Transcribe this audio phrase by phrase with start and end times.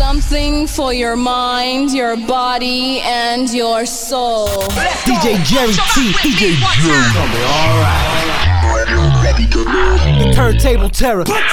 [0.00, 4.48] Something for your mind, your body, and your soul.
[5.04, 6.12] DJ Jerry T.
[6.24, 7.04] DJ Jerry.
[7.44, 8.08] Alright.
[10.18, 11.24] The turntable terror.
[11.24, 11.44] Put your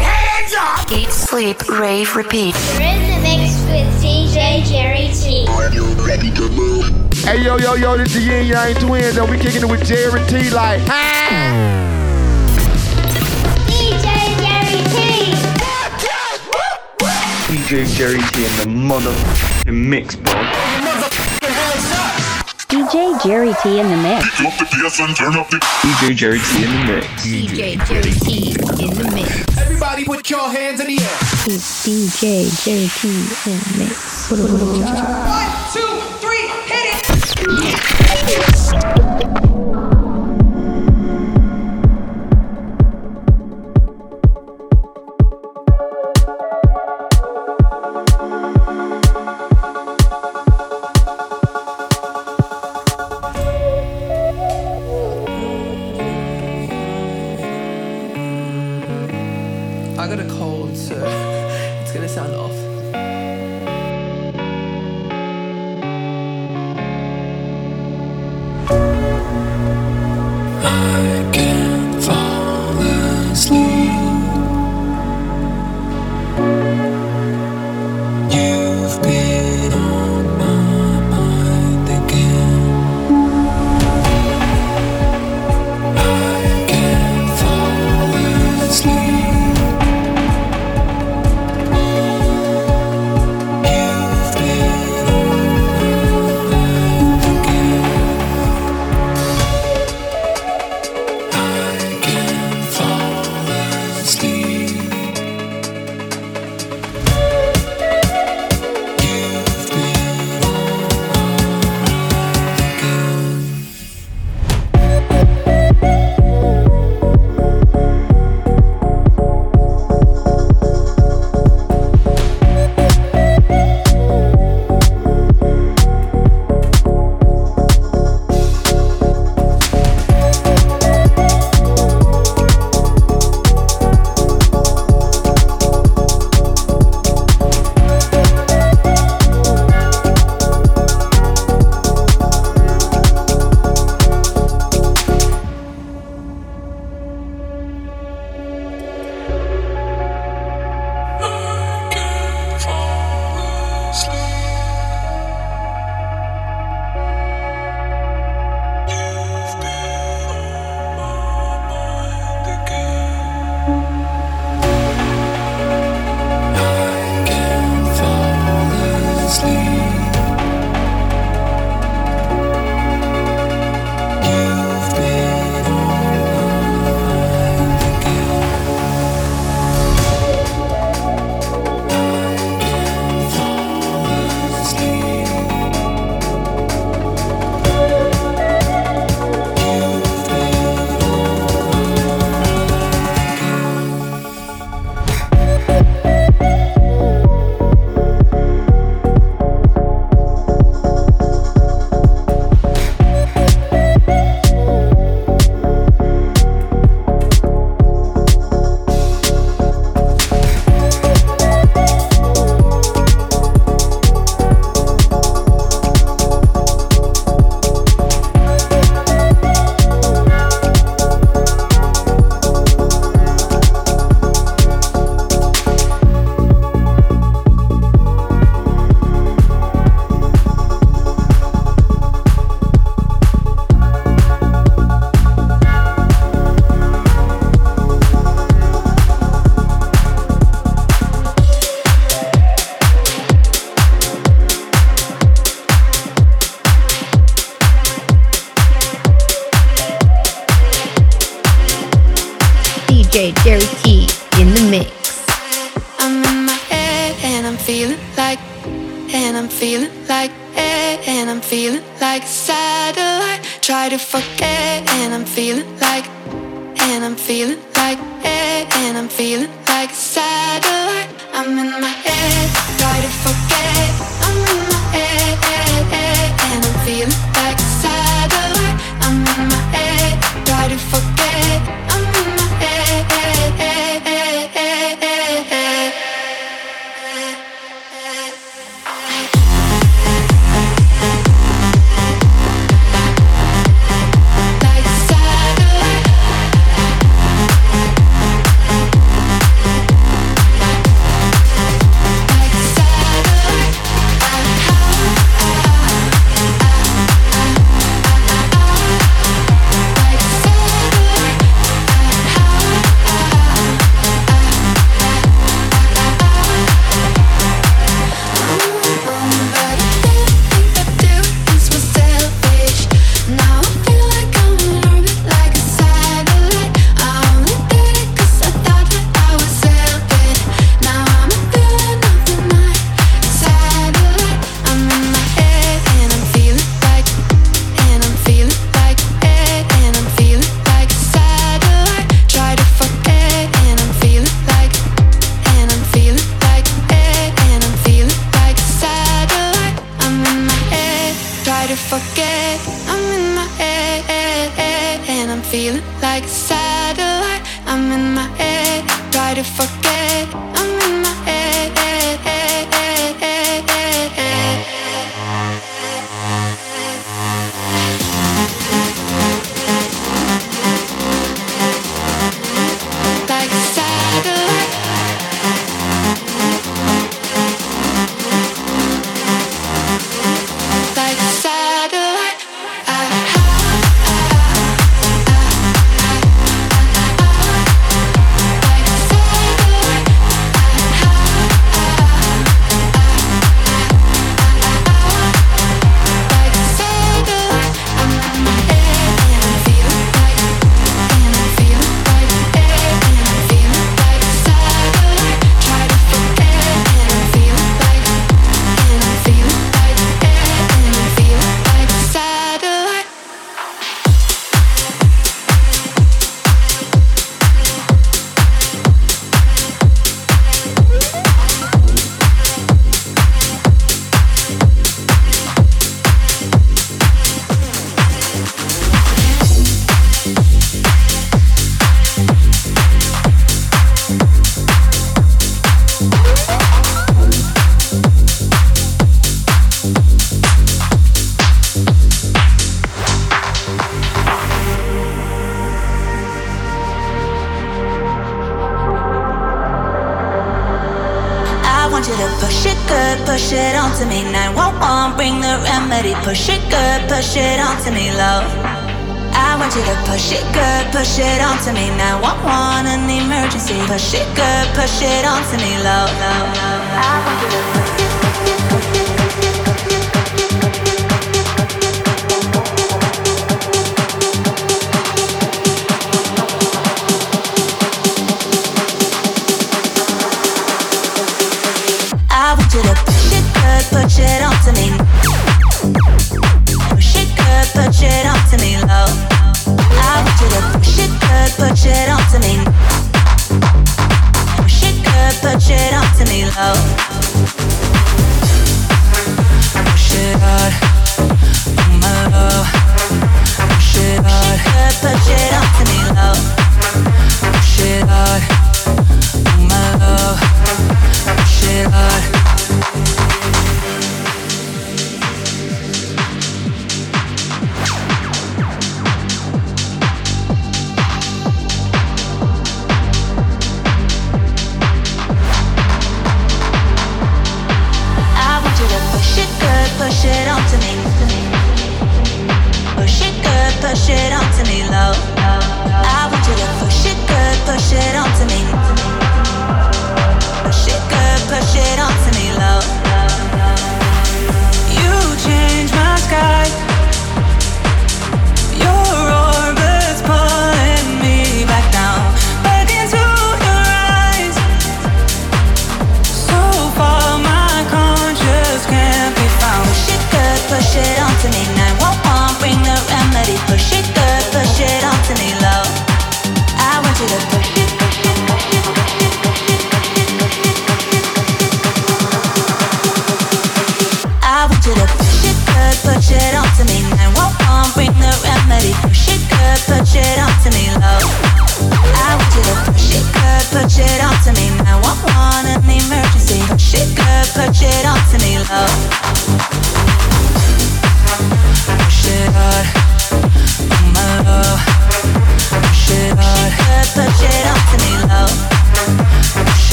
[0.00, 0.92] hands up!
[0.92, 2.54] Eat, sleep, rave, repeat.
[2.74, 5.44] You're in the mix with DJ Jerry T.
[7.26, 10.24] Hey yo yo yo, this the Yin Yang Twins, and we kicking it with Jerry
[10.28, 10.80] T like.
[10.82, 11.91] DJ
[17.72, 20.34] DJ Jerry T in the motherfucking mix, bro.
[22.68, 24.26] DJ Jerry T in the mix.
[24.36, 27.06] DJ Jerry T in the mix.
[27.24, 28.50] DJ Jerry T
[28.84, 29.56] in the mix.
[29.56, 31.16] Everybody put your hands in the air.
[31.46, 33.08] It's DJ Jerry T
[33.50, 34.30] in the mix.
[34.30, 34.98] What a little job.
[35.26, 36.84] One, two, three, hit
[38.98, 39.01] it!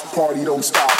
[0.00, 0.90] Party don't stop.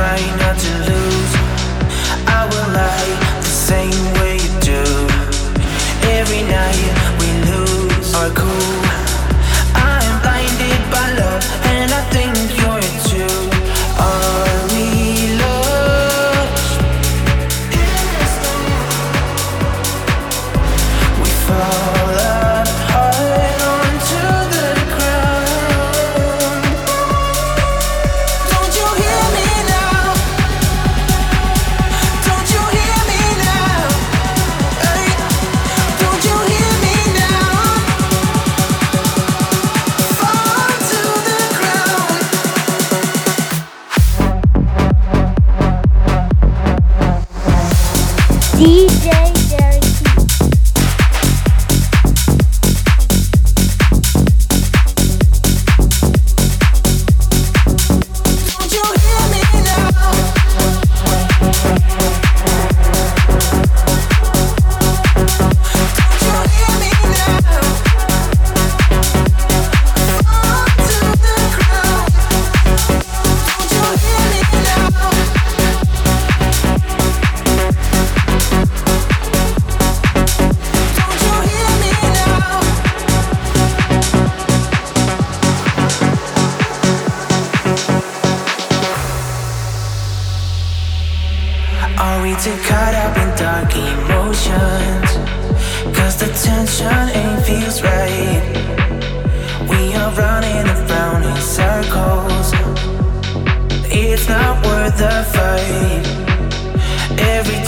[0.00, 0.89] Trying not to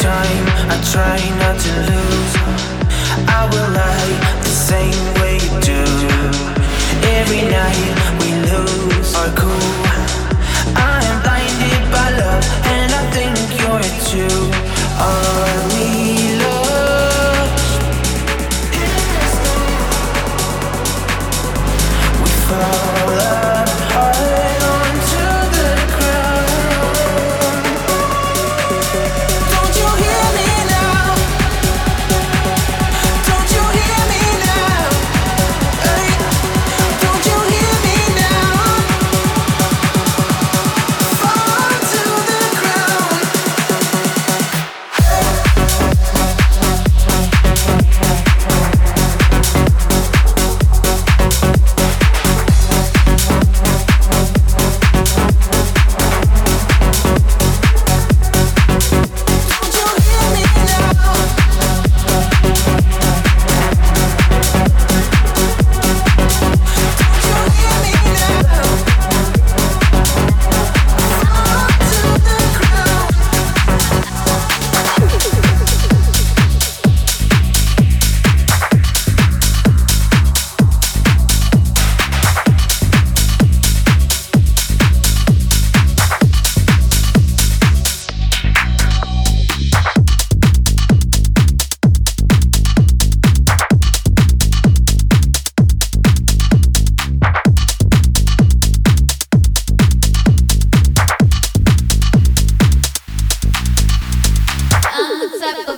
[0.03, 2.35] time I try not to lose.
[3.39, 5.83] I will lie the same way you do.
[7.19, 9.15] Every night we lose.
[9.15, 10.32] Our cool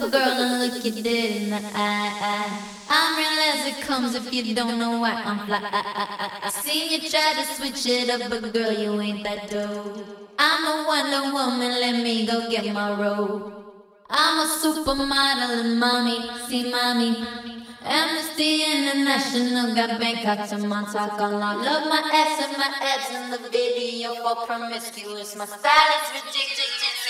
[0.05, 2.51] a girl and look you dead in the eye.
[2.89, 5.61] I'm real as it comes if you don't know why I'm fly.
[5.63, 10.31] I seen you try to switch it up, but girl, you ain't that dope.
[10.39, 13.53] I'm a Wonder Woman, let me go get my robe.
[14.11, 17.17] I'm a supermodel and mommy, see mommy.
[17.83, 21.65] Amnesty International got Bangkok to Montauk on lock.
[21.65, 25.37] Love my ass and my abs in the video for promiscuous.
[25.37, 27.04] My style is ridiculous.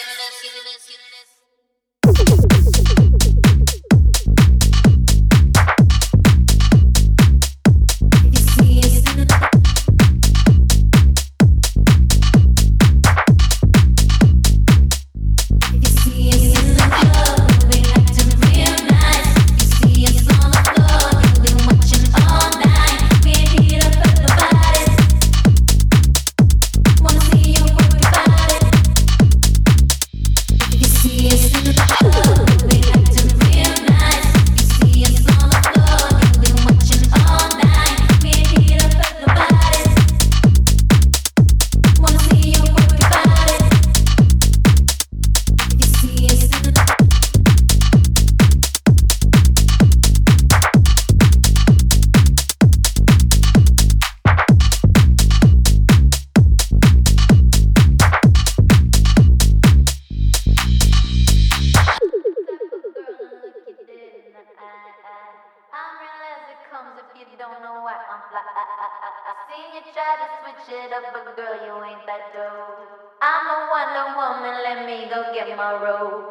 [75.47, 76.25] Get my robe.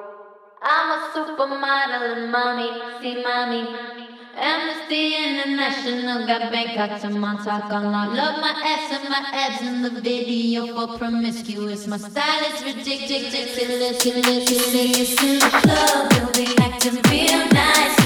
[0.62, 2.70] I'm a supermodel and mommy,
[3.02, 3.68] see mommy.
[4.36, 8.16] Amnesty International got Bangkok to Montauk on lock.
[8.16, 11.86] Love my ass and my abs in the video for promiscuous.
[11.86, 15.22] My style is ridiculous, ridiculous, ridiculous.
[15.22, 18.04] In the club, you'll be acting real nice.